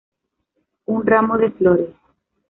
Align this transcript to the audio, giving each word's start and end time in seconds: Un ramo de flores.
Un 0.85 1.05
ramo 1.05 1.37
de 1.37 1.51
flores. 1.51 1.93